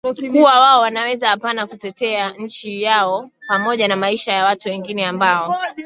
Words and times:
kuwa 0.31 0.59
wao 0.59 0.81
wanaweza 0.81 1.31
apana 1.31 1.67
kutetea 1.67 2.29
nchi 2.29 2.81
yao 2.83 3.29
pamoja 3.47 3.87
na 3.87 3.95
maisha 3.95 4.33
ya 4.33 4.45
watu 4.45 4.69
wengine 4.69 5.05
ambao 5.05 5.55